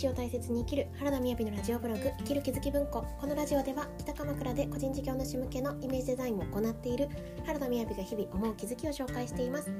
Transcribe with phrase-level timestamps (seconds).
[0.00, 3.04] 日を大切に生きる原田みやびのラジオブログ生きる気づき文庫。
[3.20, 7.10] このラジオでは北鎌倉で個人事業主向けのイメージデザインを行っている
[7.44, 9.70] 原田みやびが日々思う気づきを紹介しています、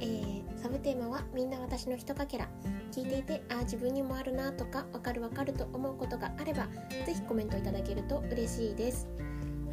[0.00, 2.48] えー、サブテーマはみんな私のひとかけら。
[2.90, 6.66] 聞いていてああ自分にもあるなとかわかるわかると思うことがあれば
[7.04, 9.06] ぜひコメントいただけると嬉しいです。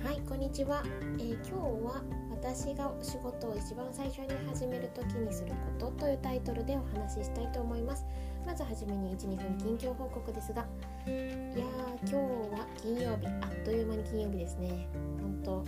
[0.03, 0.83] はいこんにちは、
[1.17, 1.53] えー、今日
[1.85, 8.05] は私がお仕事を一番最初に始める時にすることというタイトルでお話ししたいと思います。
[8.45, 10.65] まずはじめに12分近況報告ですが。
[11.07, 11.59] いやー
[12.01, 12.15] 今日
[12.59, 13.27] は金曜日。
[13.27, 14.88] あっという間に金曜日ですね。
[15.21, 15.63] 本当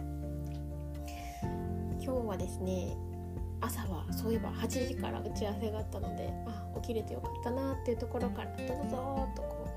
[2.04, 2.96] 今日はですね
[3.62, 9.68] 朝はそういえば8時から打ち合わせがあったのであ起きれてよかったなっていうところからどぞぞとこ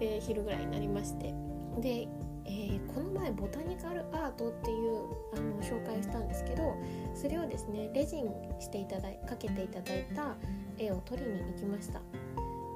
[0.00, 1.34] う、えー、昼ぐらいになりまして。
[1.80, 2.08] で
[2.46, 4.96] えー、この前ボタニカルアートっていう
[5.34, 6.74] あの紹介したんですけど
[7.14, 8.24] それをですねレジン
[8.58, 10.34] していただいかけていただいた
[10.76, 12.00] 絵を撮りに行きました。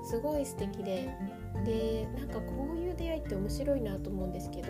[0.04, 1.10] すごい素敵で
[1.64, 4.68] でなんかこういう出会いって面白いなと思うんですけど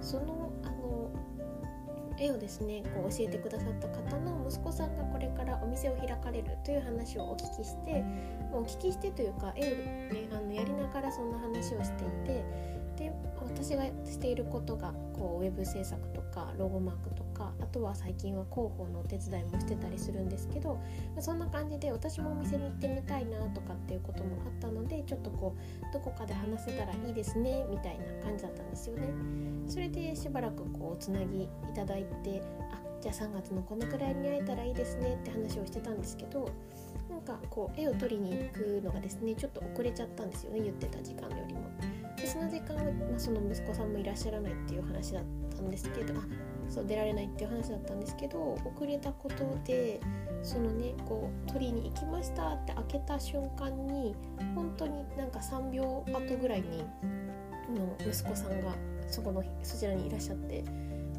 [0.00, 1.10] そのあの
[2.18, 8.04] 絵をですねこう教えてくださった方の息子さんがこれからお店を開かれるという話をお聞きして
[8.52, 9.76] お聞きしてというか絵を、
[10.14, 12.44] ね、あのやりながらそんな話をしていて
[12.96, 20.78] で私がしていることがこうウェブ制作とかロゴマークとかかあとは最近は広報のお手伝いもしてたりするんですけど
[21.20, 29.08] そんな感じで私もお店に行ってみたいなとかっていうこともあったのでちょっとこうどこかで話せたらいいですねみたいな感じだったんですよね。
[29.66, 36.50] それでしばらくこうつなぎいただいてあじゃあ3月のこのくらいに会えたらいいですねって話をしてたんですけど
[37.08, 41.60] なんかこう絵を撮りに行くのがですねちょっと遅れちゃったんですよね言ってた時間よりも。
[42.16, 45.24] でその時間は、まあ、その息子さんもいらっしゃらないっていう話だっ
[45.56, 46.22] たんですけどあ
[46.70, 50.00] そう出られないっていう話だったんですけど遅れたことで
[50.42, 54.14] そのねこう取りに行きましたって開けた瞬間に
[54.54, 56.84] 本当になんか3秒後ぐらいに
[57.74, 58.74] の息子さんが
[59.08, 60.64] そこのそちらにいらっしゃって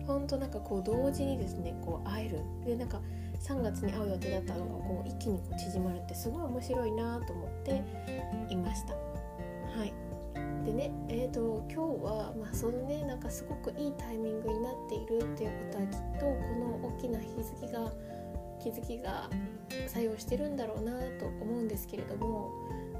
[0.08, 3.02] 本当なんかこう同時にですねこう会えるでなんか
[3.42, 7.84] 3月に会う予定だったのがこう一気にこう縮まるってすごい面白いなと思って
[8.50, 8.94] いました。
[8.94, 10.11] はい
[10.66, 17.92] でねえーと、今日は、まあ、そのねなんかすごくいいタイミングになっているっていうことはきっとこの大きな気づきが
[18.62, 19.30] 気づきが
[19.88, 22.52] 作用してるんだろうなと思うんですけれども、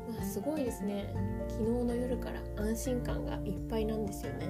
[0.10, 1.14] まあ、すごいですね
[1.50, 4.48] 昨日の夜から安心感がいっぱいなんですよね。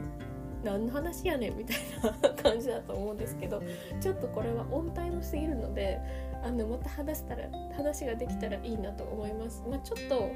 [0.64, 3.64] 何の話やねんみたいな感じだと思うんですけど
[4.00, 6.00] ちょっとこれはオンタイムすぎるので
[6.44, 9.64] あのまた話したら話ができたらいいなと思います。
[9.68, 10.32] まあ、ちょっと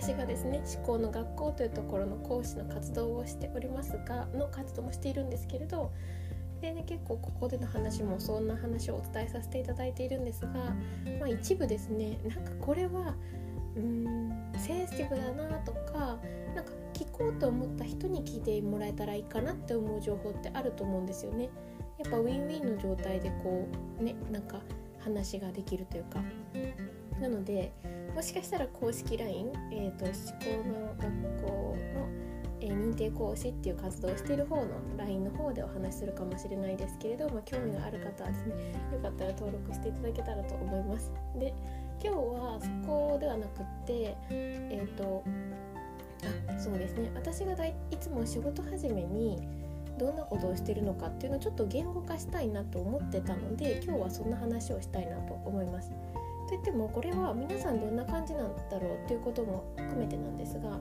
[0.00, 5.92] 私がですね思考の学校というところの講師の活動をしておりますがの活動もしているんですけれど
[6.62, 10.48] で、ね、結構ここでの話もそんな話をお伝えさせていただいているんですが、
[11.18, 13.14] まあ、一部ですねなんかこれは
[13.76, 16.18] うんセンシティブだなとか
[16.54, 21.50] なんか聞こうと思った人に聞いてもらえたらいいかなって思う情報ってあると思うんですよね。
[21.98, 23.68] やっぱウィンウィンの状態でこ
[24.00, 24.60] うねなんか
[24.98, 26.22] 話ができるというか
[27.20, 27.72] なので
[28.14, 32.08] もしかしたら公式 LINE、えーと、思考の学校の、
[32.60, 41.12] えー、認定講師っていう活動をしている方の LINE の方でお話しするかもしれないですけれど、まあ、興味がある方はですねよかったら登録していただけたらと思います。
[41.38, 41.54] で
[42.02, 45.22] 今日はそこではなくってえっ、ー、と
[46.48, 49.38] あそうですね私がだいいつも仕事始めに
[49.98, 55.92] どんなことをしてるのかっていうのをちょっと言語化したいなと思ってたので今日はそんな話をしたいなと思います。
[56.50, 60.80] といってもこれは皆さんどんな感じなんだろうっていうことも含めてなんですが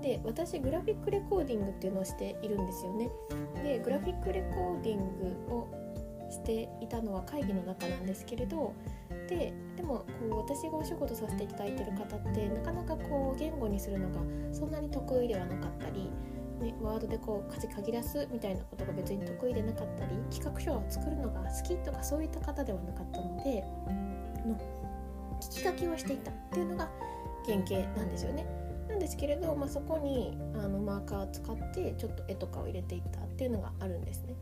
[0.00, 3.10] で私グラフィックレコーディングっていうのをしているんですよね。
[3.64, 4.98] でグラフィックレコーディン
[5.48, 5.68] グを
[6.30, 8.72] していたのは会議の中なんですけれど
[9.28, 14.20] ででもこう私がお仕事させていただいてる方ってなかなかこう言語にするのが
[14.52, 16.12] そんなに得意ではなかったり、
[16.60, 23.64] ね、ワードでこう書き出すみたいなことが別に得意でなかったり企画書を作るのが好きとかそういった方ではなかったので
[24.46, 24.77] の
[25.50, 26.88] 聞き書きをしていたっていうのが
[27.44, 28.46] 原型なんですよね。
[28.88, 34.34] なんですけれど、まあ、そこにあのマーカーを使ってちょっと絵とかを入れていったっていうのがあるんですね。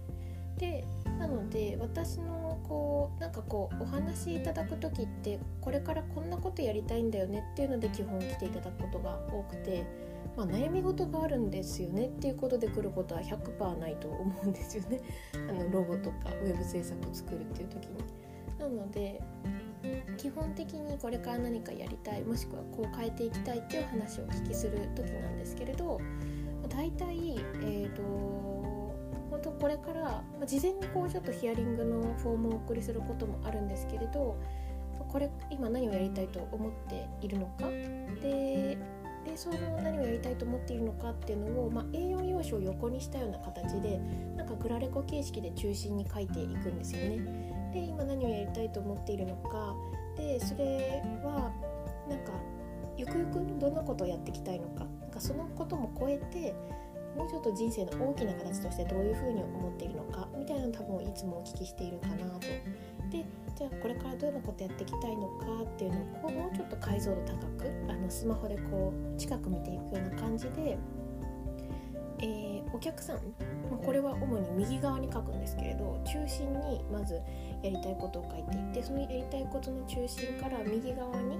[0.58, 0.86] で
[1.18, 9.84] なので私のこうなんかこうお話しいただく時ってこれからこんなことやりたいんだよねっていうので基本来ていただくことが多くて、
[10.34, 15.02] まあ、悩み事があるんですよねっていうことで来ることは100%ないと思うんですよね
[15.34, 18.26] あのロゴとかウェブ制作を作るっていう時に。
[18.58, 19.20] なので
[20.16, 26.00] 基本的にこれから何かやりたいもしくはこう変えていきたいっていう話をお聞きする時なんですけれど
[26.68, 28.02] 大体えっ、ー、と
[29.30, 34.36] 本当これから事前にこうちょっとヒアリングのフォームをお送りすることもあるんですけれど
[35.08, 37.68] これ今何をやりたいと思っているのか
[38.22, 38.78] で
[39.26, 44.00] でその何をやりたいと思っているのかっていうのを、まあ、A4 用紙を横にしたような形で
[44.36, 47.46] なんかグラレコ形式で中心に書いていくんですよね。
[47.72, 49.74] で今何をやりたいと思っているのか
[50.16, 51.52] でそれは
[52.08, 52.32] なんか
[52.96, 54.86] ゆくゆくどんなことをやっていきたいのか？
[55.00, 56.54] なんかそのことも超えて
[57.16, 60.28] もうちょっと人生の大きな形としてどういうふうに思っているのか？
[60.36, 62.40] みたいなの多分いつもお聞きしているかなと。
[63.10, 63.24] で
[63.56, 70.76] じゃあこれからどんなことやっていきたいのかっていうのをこうもうちょっと解像度高くあのスマホでこう近く見ていくような感じで、
[72.18, 73.20] えー、お客さん
[73.84, 77.20] これは主に右側に書くんですけれど中心にまず
[77.62, 81.38] やりたいことを書いていってそのやりたいことの中心から右側に、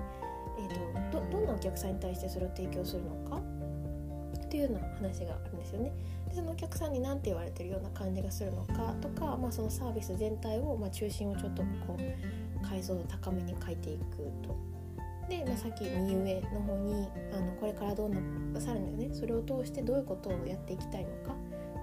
[0.59, 3.41] えーと、どどんなお客さんに対してそれを提供するのか
[4.45, 5.93] っていうような話があるんですよね。
[6.29, 14.17] でそのお客さんに何て言われてるような感じがするのかとか、まあ、そのサービス全体を、まあ、中心をちょっとこう解像度高めに書いていく
[14.47, 14.57] と。
[15.29, 21.35] で、まあ、さっき右上の方にあのこれからどんなさらにねそれを通してどういうことをやっていきたいのか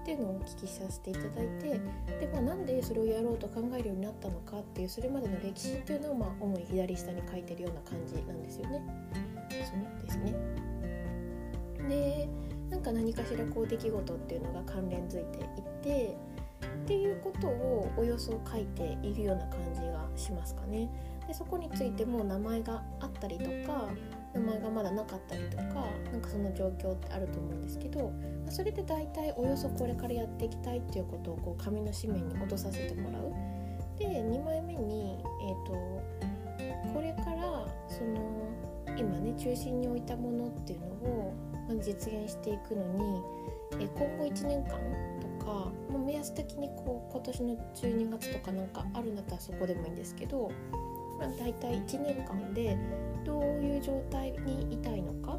[0.03, 1.79] っていうのをお聞きさせていただいて
[2.19, 8.81] で、まあ、なんでそれをやろうと考えるようになったのかっていうそれまでの歴史っていうのを、まあ、主に左下に書いてるような感じなんですよね。
[9.49, 10.33] そうですね
[11.87, 12.27] で
[12.69, 16.17] なんか何かしらこう出来事っていうのが関連づいていて
[16.83, 20.89] っていうことをおよそ書いているような感じがしますかね。
[21.27, 23.87] でそこについても名前があったりとか
[24.33, 25.63] 名前がまだなかったりとか
[26.11, 28.11] なんかその状況ってあると思うんですけど
[28.49, 33.31] それで大体およそこれからやっていきたいっていうことをこう紙の紙面に落とさせてもらう。
[33.99, 35.73] で2枚目に、えーと、
[36.93, 38.49] これからその
[38.97, 41.33] 今ね中心に置いたものっていうのを
[41.79, 43.21] 実現していくのに、
[43.79, 44.71] え今後1年間
[45.39, 50.51] とか、まあ、目安的にこう今年の12月とかなんかあるんだったらそこでもいいんですけど、
[51.19, 52.77] まあ、大体1年間で
[53.25, 55.37] どういう状態にいたいのか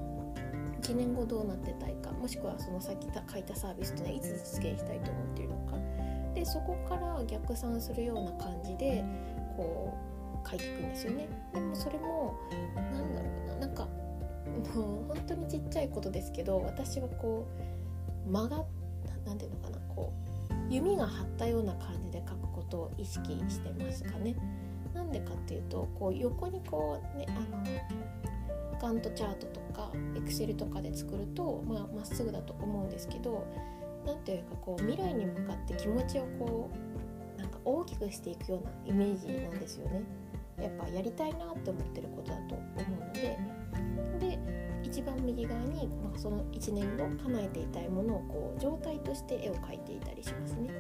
[0.81, 5.77] 1年後どうなってたいかもしくはそのさっき書いたサービスというのはいつ実現したいと思っているのか
[6.35, 9.05] でそこから逆算するような感じで
[9.57, 9.97] こ
[10.45, 12.35] う書いていくんですよねでもそれも
[12.75, 13.87] 何だろうななんか
[14.75, 17.47] もう本当にちっちゃいことですけど私はこ
[18.29, 18.65] う曲が
[19.25, 20.13] 何て言うのかなこ
[20.51, 24.35] う弓が張ったような感じで書くことを意識してますかね。
[24.95, 33.47] なんでかっていうとこう横にこうねあのガントチャートとかエクセルとかで作るとまあ、っすぐだと思うんですけど
[34.07, 36.71] 何ていうかこう未来に向かって気持ちをこ
[37.37, 40.03] うなんか大きくしていくようなイメージなんですよね。
[40.61, 43.39] やっぱやりたいなって思ってることだと思うので
[44.21, 44.39] で
[44.85, 50.71] 一番右側に、まあ、その1年後叶えていたいものをこう状態として絵を描いていたりしますね。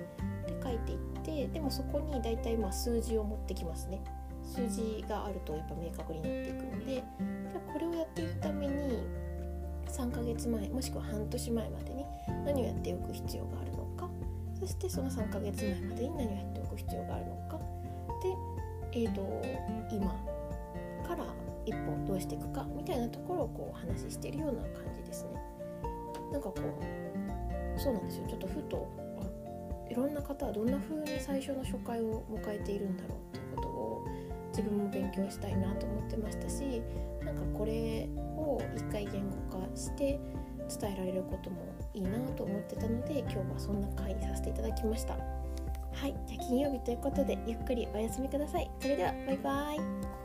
[0.75, 4.03] で描いていってでもそこに大体まあ数字を持ってきますね。
[4.44, 7.03] 数字があるとやっぱ明確になっていくのでで
[7.73, 9.03] これをやっていくために
[9.88, 12.05] 3ヶ月前もしくは半年前までに
[12.44, 14.09] 何をやっておく必要があるのか
[14.61, 17.59] そしてその3ヶ月前までに何をやっておく必要があるのか
[18.93, 19.43] で、えーと、
[19.91, 20.15] 今
[21.09, 21.25] から
[21.65, 25.31] 一歩どうしていくかみたいなところをこうお話ししているような感じですね。
[26.32, 26.55] なんかこ
[27.77, 29.04] うそうなんですよちょっとふと
[29.94, 34.06] いろんな方はどんな風に最初の初回を迎えているんだろうっていうことを
[34.49, 36.82] 自分も勉強したいなと思ってましたし
[37.24, 40.19] なんかこれを一回言語化して
[40.81, 45.15] 伝えられることもいいなと思ってたので今日はそんな回にさせていただきました。
[45.15, 48.69] はいじゃあ金曜日ということでゆっくりお休みください。
[48.81, 50.24] それではバイバイ。